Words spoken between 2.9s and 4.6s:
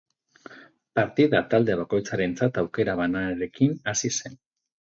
banarekin hasi zen.